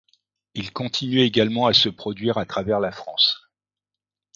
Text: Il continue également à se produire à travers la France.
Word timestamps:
Il 0.55 0.73
continue 0.73 1.19
également 1.19 1.67
à 1.67 1.73
se 1.75 1.87
produire 1.87 2.39
à 2.39 2.45
travers 2.47 2.79
la 2.79 2.91
France. 2.91 3.51